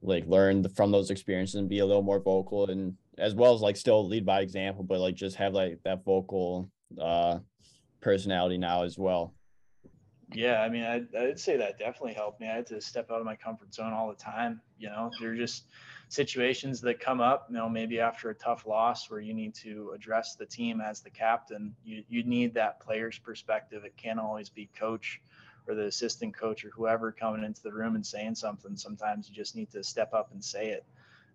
[0.00, 3.60] like learn from those experiences and be a little more vocal and as well as
[3.60, 7.38] like still lead by example, but like just have like that vocal uh
[8.06, 9.34] personality now as well.
[10.32, 12.48] Yeah, I mean, I'd, I'd say that definitely helped me.
[12.48, 14.60] I had to step out of my comfort zone all the time.
[14.78, 15.64] You know, there are just
[16.08, 19.90] situations that come up, you know, maybe after a tough loss where you need to
[19.92, 21.74] address the team as the captain.
[21.84, 23.84] You, you need that player's perspective.
[23.84, 25.20] It can't always be coach
[25.66, 28.76] or the assistant coach or whoever coming into the room and saying something.
[28.76, 30.84] Sometimes you just need to step up and say it.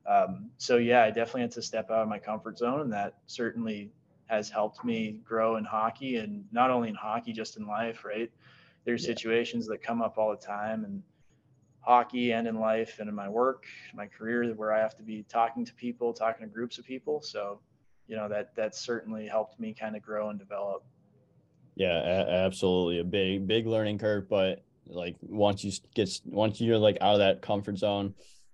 [0.10, 3.16] Um, so, yeah, I definitely had to step out of my comfort zone, and that
[3.28, 3.92] certainly
[4.32, 8.32] has helped me grow in hockey and not only in hockey, just in life, right?
[8.86, 9.14] there's yeah.
[9.14, 11.02] situations that come up all the time and
[11.82, 15.24] hockey and in life and in my work, my career where I have to be
[15.24, 17.22] talking to people, talking to groups of people.
[17.22, 17.60] So,
[18.08, 20.84] you know, that that certainly helped me kind of grow and develop.
[21.76, 23.00] Yeah, a- absolutely.
[23.00, 27.20] A big, big learning curve, but like once you get once you're like out of
[27.20, 28.14] that comfort zone,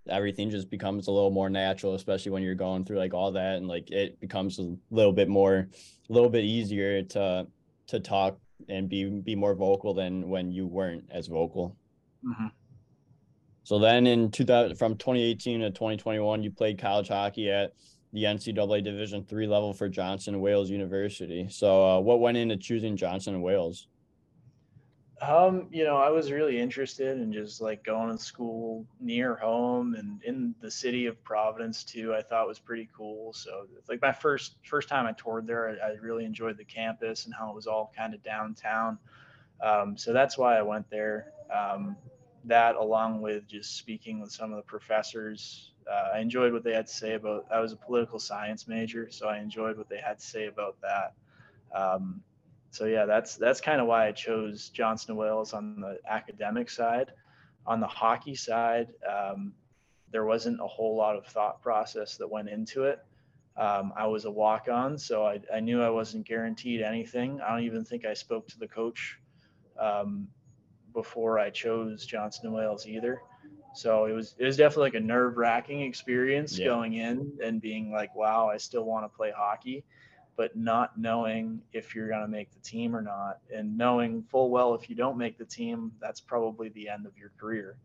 [0.10, 3.58] everything just becomes a little more natural, especially when you're going through like all that
[3.58, 5.68] and like it becomes a little bit more
[6.10, 7.48] a little bit easier to
[7.88, 8.38] to talk
[8.70, 11.76] and be be more vocal than when you weren't as vocal.
[12.26, 12.48] Mm-hmm.
[13.64, 17.74] So then in 2000 from 2018 to 2021, you played college hockey at
[18.14, 21.48] the NCAA Division three level for Johnson Wales University.
[21.50, 23.88] So uh, what went into choosing Johnson Wales?
[25.20, 29.96] Um, you know, I was really interested in just like going to school near home
[29.96, 32.14] and in the city of Providence too.
[32.14, 33.34] I thought was pretty cool.
[33.34, 37.26] So like my first first time I toured there, I, I really enjoyed the campus
[37.26, 39.00] and how it was all kind of downtown.
[39.60, 41.32] Um, so that's why I went there.
[41.52, 41.98] Um,
[42.46, 46.74] that along with just speaking with some of the professors, uh, I enjoyed what they
[46.74, 47.48] had to say about.
[47.52, 50.78] I was a political science major, so I enjoyed what they had to say about
[50.82, 51.14] that.
[51.76, 52.22] Um,
[52.78, 56.70] so yeah, that's that's kind of why I chose Johnson and Wales on the academic
[56.70, 57.12] side.
[57.66, 59.54] On the hockey side, um,
[60.12, 63.00] there wasn't a whole lot of thought process that went into it.
[63.58, 67.42] Um, I was a walk on, so I, I, knew I wasn't guaranteed anything.
[67.42, 69.18] I don't even think I spoke to the coach
[69.80, 70.28] um,
[70.94, 73.24] before I chose Johnson Wales either.
[73.74, 76.68] So it was it was definitely like a nerve wracking experience yeah.
[76.68, 79.84] going in and being like, wow, I still want to play hockey,
[80.38, 84.74] but not knowing if you're gonna make the team or not, and knowing full well
[84.76, 87.78] if you don't make the team, that's probably the end of your career,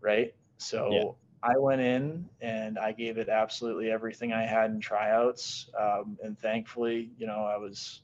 [0.00, 0.34] right?
[0.58, 1.10] So yeah.
[1.42, 5.68] I went in and I gave it absolutely everything I had in tryouts.
[5.78, 8.02] Um, and thankfully, you know, I was,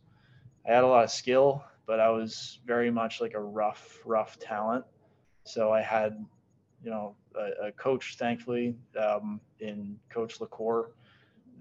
[0.66, 4.38] I had a lot of skill, but I was very much like a rough, rough
[4.40, 4.84] talent.
[5.44, 6.24] So I had,
[6.82, 10.90] you know, a, a coach, thankfully, um, in Coach LaCour,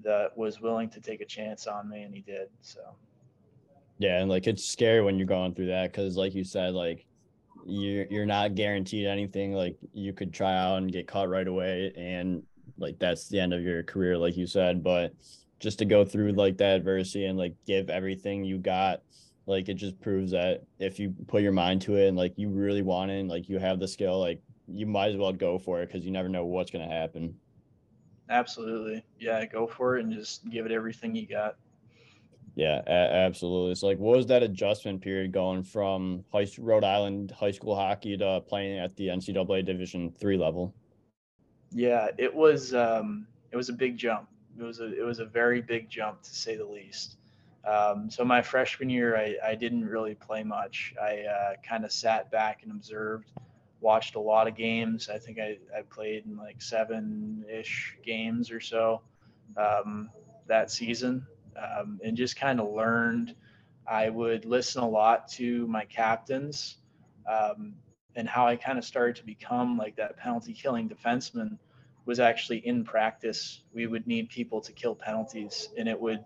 [0.03, 2.49] that was willing to take a chance on me, and he did.
[2.61, 2.81] So.
[3.99, 7.05] Yeah, and like it's scary when you're going through that because, like you said, like
[7.65, 9.53] you're you're not guaranteed anything.
[9.53, 12.43] Like you could try out and get caught right away, and
[12.77, 14.83] like that's the end of your career, like you said.
[14.83, 15.13] But
[15.59, 19.01] just to go through like that adversity and like give everything you got,
[19.47, 22.49] like it just proves that if you put your mind to it and like you
[22.49, 25.57] really want it, and, like you have the skill, like you might as well go
[25.57, 27.35] for it because you never know what's gonna happen.
[28.29, 31.55] Absolutely, yeah, go for it and just give it everything you got.
[32.55, 33.71] Yeah, a- absolutely.
[33.71, 38.17] It's like, what was that adjustment period going from high, Rhode Island high school hockey
[38.17, 40.73] to playing at the NCAA Division three level?
[41.71, 42.73] Yeah, it was.
[42.73, 44.27] Um, it was a big jump.
[44.59, 44.97] It was a.
[44.99, 47.17] It was a very big jump to say the least.
[47.63, 50.95] Um, so my freshman year, I, I didn't really play much.
[51.01, 53.29] I uh, kind of sat back and observed,
[53.81, 55.09] watched a lot of games.
[55.09, 59.01] I think I, I played in like seven ish games or so
[59.55, 60.09] um,
[60.47, 63.35] that season um, and just kind of learned.
[63.89, 66.77] I would listen a lot to my captains
[67.29, 67.75] um,
[68.15, 71.57] and how I kind of started to become like that penalty killing defenseman
[72.05, 73.61] was actually in practice.
[73.73, 76.23] We would need people to kill penalties, and it would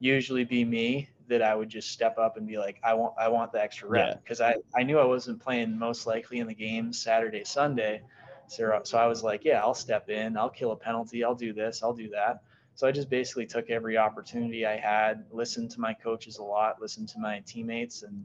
[0.00, 3.28] usually be me that I would just step up and be like, I want, I
[3.28, 4.54] want the extra rep because yeah.
[4.74, 8.02] I, I knew I wasn't playing most likely in the game Saturday, Sunday.
[8.46, 11.52] So, so I was like, yeah, I'll step in, I'll kill a penalty, I'll do
[11.52, 12.42] this, I'll do that.
[12.74, 16.80] So I just basically took every opportunity I had, listened to my coaches a lot,
[16.80, 18.24] listened to my teammates, and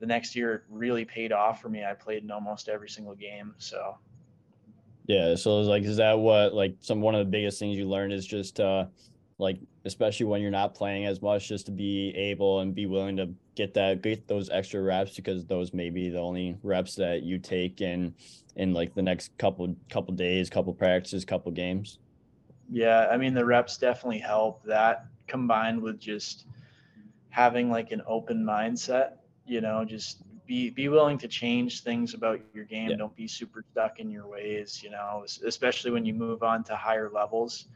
[0.00, 1.84] the next year it really paid off for me.
[1.84, 3.54] I played in almost every single game.
[3.58, 3.98] So
[5.06, 7.88] yeah, so it's like, is that what like some one of the biggest things you
[7.88, 8.86] learned is just uh
[9.38, 13.16] like especially when you're not playing as much, just to be able and be willing
[13.16, 17.22] to get that get those extra reps because those may be the only reps that
[17.22, 18.14] you take in
[18.56, 21.98] in like the next couple couple days, couple practices, couple games.
[22.70, 24.64] Yeah, I mean the reps definitely help.
[24.64, 26.46] That combined with just
[27.30, 29.12] having like an open mindset,
[29.46, 32.90] you know, just be be willing to change things about your game.
[32.90, 32.96] Yeah.
[32.96, 36.76] Don't be super stuck in your ways, you know, especially when you move on to
[36.76, 37.66] higher levels.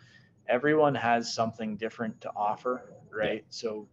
[0.48, 3.44] Everyone has something different to offer, right?
[3.50, 3.88] So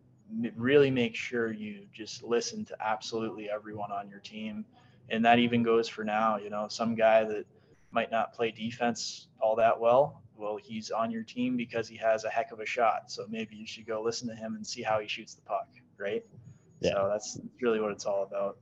[0.56, 4.66] really make sure you just listen to absolutely everyone on your team.
[5.10, 7.46] And that even goes for now, you know, some guy that
[7.92, 12.26] might not play defense all that well well, he's on your team because he has
[12.26, 13.12] a heck of a shot.
[13.12, 15.68] So maybe you should go listen to him and see how he shoots the puck,
[15.98, 16.26] right?
[16.80, 16.94] Yeah.
[16.94, 18.58] So that's really what it's all about.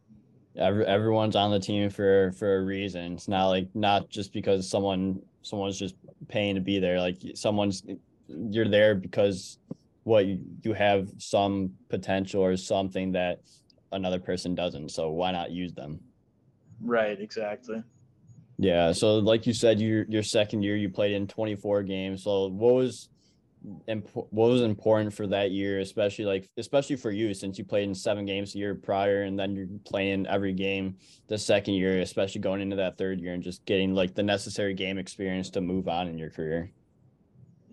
[0.58, 3.14] Every, everyone's on the team for for a reason.
[3.14, 5.96] It's not like not just because someone someone's just
[6.28, 7.00] paying to be there.
[7.00, 7.84] Like someone's
[8.28, 9.58] you're there because
[10.04, 13.42] what you, have some potential or something that
[13.92, 14.90] another person doesn't.
[14.90, 16.00] So why not use them?
[16.82, 17.84] Right, exactly.
[18.58, 18.92] Yeah.
[18.92, 22.24] So, like you said, your your second year you played in 24 games.
[22.24, 23.10] So, what was
[23.62, 27.94] what was important for that year, especially like especially for you since you played in
[27.94, 32.42] seven games a year prior, and then you're playing every game the second year, especially
[32.42, 35.88] going into that third year and just getting like the necessary game experience to move
[35.88, 36.72] on in your career.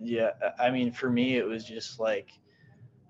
[0.01, 2.31] Yeah, I mean, for me, it was just like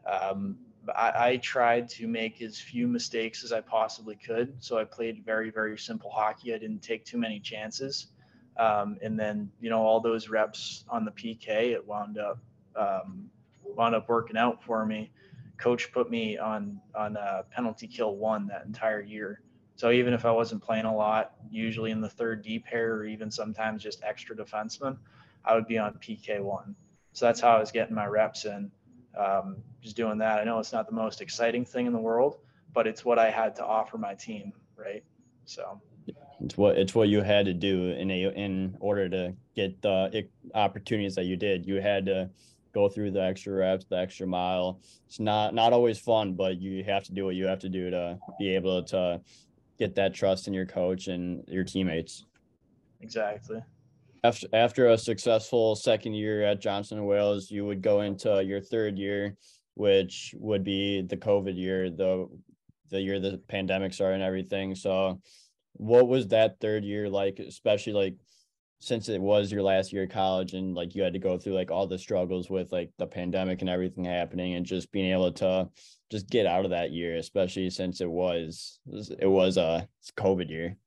[0.05, 0.57] um,
[0.95, 4.55] I, I, tried to make as few mistakes as I possibly could.
[4.63, 6.53] So I played very, very simple hockey.
[6.53, 8.07] I didn't take too many chances.
[8.57, 12.39] Um, and then, you know, all those reps on the PK, it wound up
[12.77, 13.29] um,
[13.63, 15.11] wound up working out for me.
[15.57, 19.41] Coach put me on on a penalty kill one that entire year.
[19.75, 23.05] So even if I wasn't playing a lot, usually in the third D pair or
[23.05, 24.97] even sometimes just extra defenseman,
[25.45, 26.75] I would be on PK one.
[27.13, 28.71] So that's how I was getting my reps in
[29.17, 30.39] um, just doing that.
[30.39, 32.37] I know it's not the most exciting thing in the world,
[32.73, 35.03] but it's what I had to offer my team, right?
[35.45, 35.81] So.
[36.41, 40.27] it's what it's what you had to do in a in order to get the
[40.53, 41.65] opportunities that you did.
[41.65, 42.29] You had to
[42.77, 44.79] go through the extra reps, the extra mile.
[45.07, 47.89] It's not not always fun, but you have to do what you have to do
[47.89, 49.19] to be able to
[49.79, 52.25] get that trust in your coach and your teammates.
[53.01, 53.61] Exactly.
[54.23, 58.61] After after a successful second year at Johnson and Wales, you would go into your
[58.61, 59.35] third year,
[59.73, 62.27] which would be the COVID year, the
[62.89, 64.75] the year the pandemic started and everything.
[64.75, 65.19] So
[65.73, 68.15] what was that third year like, especially like
[68.79, 71.53] since it was your last year of college and like you had to go through
[71.53, 75.31] like all the struggles with like the pandemic and everything happening and just being able
[75.31, 75.67] to
[76.11, 78.79] just get out of that year especially since it was
[79.19, 80.77] it was a covid year.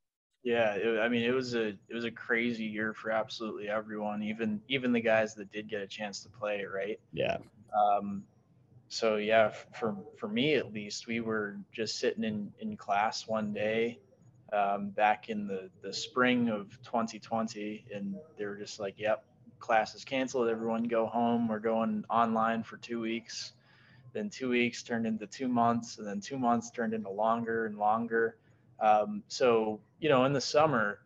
[0.44, 4.22] Yeah it, i mean it was a it was a crazy year for absolutely everyone
[4.22, 7.00] even even the guys that did get a chance to play right?
[7.12, 7.38] Yeah.
[7.76, 8.22] Um
[8.88, 13.52] so yeah for for me at least we were just sitting in in class one
[13.52, 13.98] day
[14.52, 17.86] um, back in the, the spring of 2020.
[17.94, 19.24] And they were just like, yep,
[19.58, 20.48] class is canceled.
[20.48, 21.48] Everyone go home.
[21.48, 23.52] We're going online for two weeks.
[24.12, 27.78] Then two weeks turned into two months, and then two months turned into longer and
[27.78, 28.36] longer.
[28.80, 31.00] Um, so, you know, in the summer,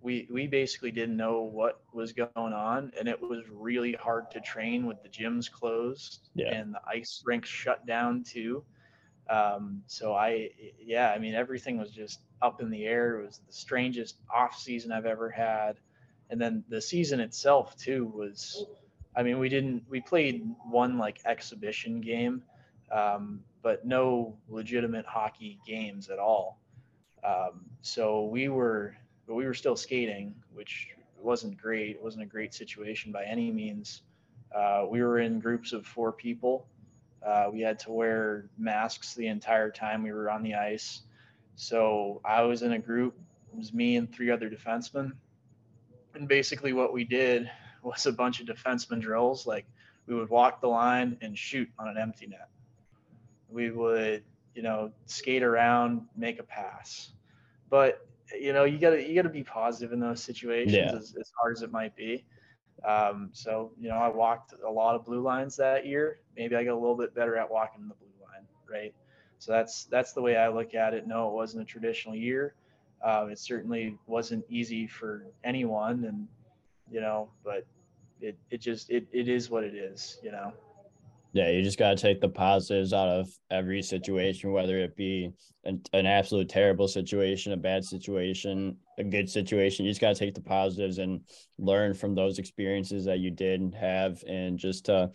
[0.00, 4.40] we, we basically didn't know what was going on, and it was really hard to
[4.40, 6.54] train with the gyms closed yeah.
[6.54, 8.64] and the ice rinks shut down too.
[9.28, 13.20] Um, so I, yeah, I mean, everything was just up in the air.
[13.20, 15.76] It was the strangest off season I've ever had.
[16.30, 18.66] And then the season itself too was,
[19.16, 22.42] I mean, we didn't, we played one like exhibition game,
[22.90, 26.60] um, but no legitimate hockey games at all.
[27.24, 30.88] Um, so we were, but we were still skating, which
[31.20, 31.96] wasn't great.
[31.96, 34.02] It wasn't a great situation by any means.
[34.54, 36.66] Uh, we were in groups of four people
[37.26, 41.02] uh, we had to wear masks the entire time we were on the ice.
[41.56, 43.14] So I was in a group,
[43.52, 45.12] it was me and three other defensemen.
[46.14, 47.50] And basically, what we did
[47.82, 49.46] was a bunch of defenseman drills.
[49.46, 49.66] Like
[50.06, 52.48] we would walk the line and shoot on an empty net.
[53.48, 54.22] We would,
[54.54, 57.10] you know, skate around, make a pass.
[57.70, 58.06] But
[58.38, 60.92] you know, you gotta you gotta be positive in those situations, yeah.
[60.92, 62.24] as, as hard as it might be.
[62.84, 66.20] Um, so, you know, I walked a lot of blue lines that year.
[66.36, 68.94] Maybe I got a little bit better at walking the blue line, right?
[69.38, 71.06] So that's that's the way I look at it.
[71.06, 72.54] No, it wasn't a traditional year.
[73.04, 76.26] Uh, it certainly wasn't easy for anyone, and
[76.90, 77.66] you know, but
[78.20, 80.52] it it just it it is what it is, you know
[81.36, 85.32] yeah, you just got to take the positives out of every situation, whether it be
[85.64, 89.84] an, an absolute terrible situation, a bad situation, a good situation.
[89.84, 91.20] You just got to take the positives and
[91.58, 95.10] learn from those experiences that you did have, and just to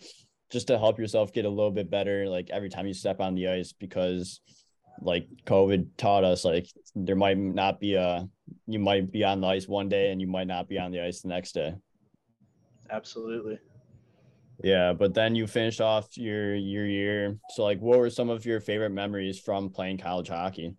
[0.52, 3.34] just to help yourself get a little bit better, like every time you step on
[3.34, 4.40] the ice, because
[5.00, 8.28] like COVID taught us, like there might not be a
[8.66, 11.02] you might be on the ice one day and you might not be on the
[11.02, 11.74] ice the next day.
[12.90, 13.58] Absolutely.
[14.62, 17.38] Yeah, but then you finished off your your year.
[17.50, 20.76] So like what were some of your favorite memories from playing college hockey?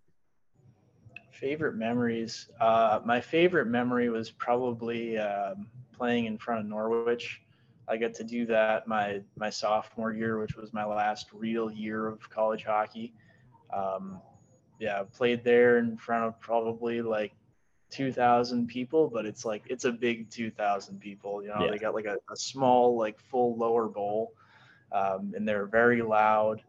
[1.32, 2.48] Favorite memories.
[2.60, 7.43] Uh, my favorite memory was probably um, playing in front of Norwich.
[7.88, 12.06] I got to do that my my sophomore year, which was my last real year
[12.06, 13.12] of college hockey.
[13.72, 14.20] Um,
[14.78, 17.32] yeah, played there in front of probably like
[17.90, 21.42] 2,000 people, but it's like it's a big 2,000 people.
[21.42, 21.70] You know, yeah.
[21.70, 24.32] they got like a, a, small, like full lower bowl,
[24.92, 26.62] um, and they're very loud.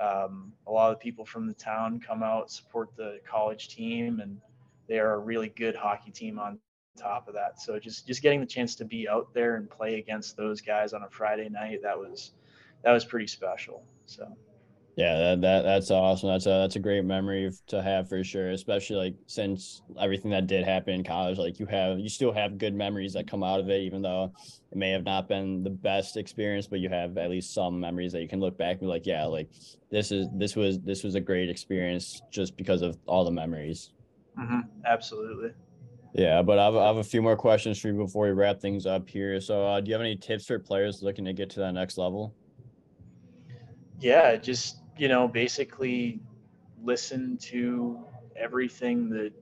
[0.00, 4.40] Um, a lot of people from the town come out support the college team, and
[4.88, 6.58] they are a really good hockey team on
[6.98, 7.60] top of that.
[7.60, 10.92] So just just getting the chance to be out there and play against those guys
[10.92, 12.32] on a Friday night that was
[12.84, 13.84] that was pretty special.
[14.06, 14.36] So
[14.96, 16.28] yeah, that, that that's awesome.
[16.28, 18.50] That's a that's a great memory to have for sure.
[18.50, 22.58] Especially like since everything that did happen in college, like you have you still have
[22.58, 24.32] good memories that come out of it, even though
[24.70, 28.12] it may have not been the best experience, but you have at least some memories
[28.12, 29.48] that you can look back and be like, yeah, like
[29.90, 33.92] this is this was this was a great experience just because of all the memories.
[34.38, 34.60] Mm-hmm.
[34.84, 35.50] Absolutely.
[36.12, 38.60] Yeah, but I have, I have a few more questions for you before we wrap
[38.60, 39.40] things up here.
[39.40, 41.98] So, uh, do you have any tips for players looking to get to that next
[41.98, 42.34] level?
[44.00, 46.20] Yeah, just you know, basically
[46.82, 48.04] listen to
[48.36, 49.32] everything that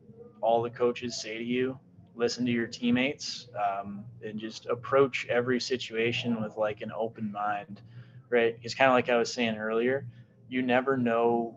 [0.41, 1.79] all the coaches say to you,
[2.15, 7.81] listen to your teammates, um, and just approach every situation with like an open mind,
[8.29, 8.59] right?
[8.63, 10.07] It's kind of like I was saying earlier,
[10.49, 11.57] you never know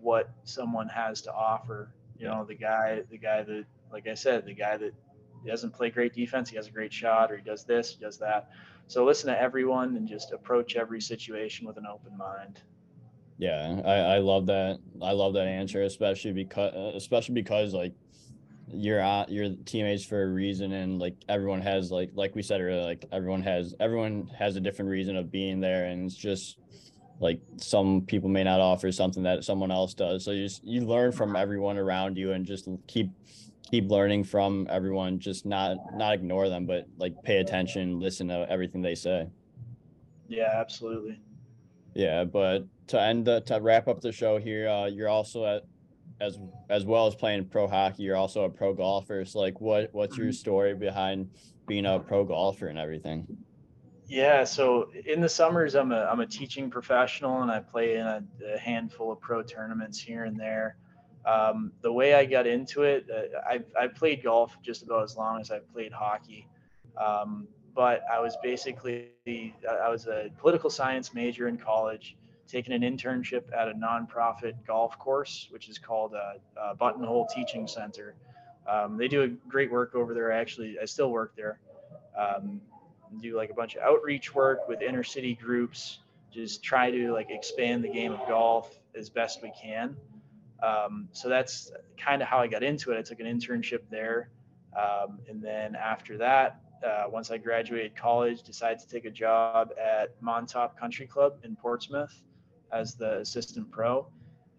[0.00, 1.94] what someone has to offer.
[2.18, 4.94] You know, the guy, the guy that, like I said, the guy that
[5.46, 8.18] doesn't play great defense, he has a great shot, or he does this, he does
[8.18, 8.48] that.
[8.86, 12.60] So listen to everyone and just approach every situation with an open mind.
[13.38, 14.78] Yeah, I, I love that.
[15.02, 17.92] I love that answer, especially because uh, especially because like
[18.68, 22.60] you're on you're teammates for a reason and like everyone has like like we said
[22.60, 26.58] earlier like everyone has everyone has a different reason of being there and it's just
[27.20, 30.80] like some people may not offer something that someone else does so you just you
[30.80, 33.10] learn from everyone around you and just keep
[33.70, 38.46] keep learning from everyone just not not ignore them but like pay attention listen to
[38.50, 39.26] everything they say
[40.28, 41.20] Yeah, absolutely.
[41.94, 45.62] yeah but to end the to wrap up the show here uh you're also at
[46.20, 46.38] as
[46.68, 50.16] as well as playing pro hockey you're also a pro golfer so like what what's
[50.16, 50.34] your Mhm.
[50.34, 51.30] story behind
[51.66, 53.26] being a pro golfer and everything
[54.08, 58.04] Yeah, so in the summers, I'm a I'm a teaching professional, and I play in
[58.06, 58.22] a,
[58.54, 60.76] a handful of pro tournaments here and there.
[61.24, 65.16] Um, the way I got into it, uh, I I played golf just about as
[65.16, 66.48] long as I played hockey,
[66.96, 72.16] um, but I was basically I was a political science major in college,
[72.48, 77.28] taking an internship at a nonprofit golf course, which is called a, uh, Button Hole
[77.32, 78.14] Teaching Center.
[78.66, 80.32] Um, they do a great work over there.
[80.32, 81.60] Actually, I still work there.
[82.16, 82.60] Um,
[83.20, 85.98] do like a bunch of outreach work with inner city groups
[86.32, 89.94] just try to like expand the game of golf as best we can
[90.62, 94.30] um, so that's kind of how i got into it i took an internship there
[94.78, 99.70] um, and then after that uh, once i graduated college decided to take a job
[99.80, 102.22] at montaup country club in portsmouth
[102.72, 104.06] as the assistant pro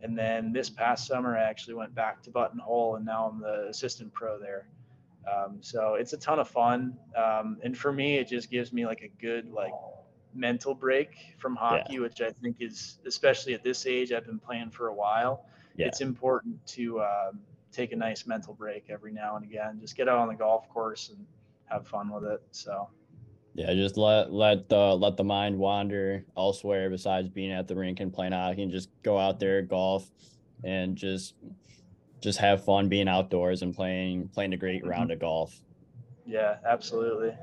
[0.02, 3.40] and then this past summer i actually went back to button hole and now i'm
[3.40, 4.68] the assistant pro there
[5.32, 6.98] um, so it's a ton of fun.
[7.16, 9.74] Um, and for me, it just gives me like a good like
[10.34, 14.12] mental break from hockey, which I think is especially at this age.
[14.12, 15.46] I've been playing for a while.
[15.76, 15.88] Yeah.
[15.88, 17.40] It's important to um,
[17.72, 19.80] take a nice mental break every now and again.
[19.80, 21.26] Just get out on the golf course and
[21.66, 22.42] have fun with it.
[22.52, 22.90] So
[23.56, 28.00] yeah just let let the let the mind wander elsewhere besides being at the rink
[28.00, 30.10] and playing hockey and just go out there golf
[30.64, 31.36] and just
[32.20, 34.88] just have fun being outdoors and playing playing a great Mhm.
[34.90, 35.62] round of golf
[36.26, 37.36] yeah, absolutely.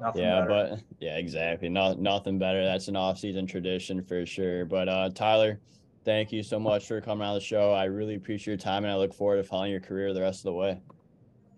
[0.00, 0.48] Nothing yeah better.
[0.48, 5.60] but yeah exactly no, nothing better that's an off-season tradition for sure but uh tyler
[6.04, 8.92] thank you so much for coming on the show i really appreciate your time and
[8.92, 10.80] i look forward to following your career the rest of the way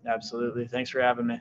[0.07, 0.66] absolutely.
[0.66, 1.40] Thanks for having me.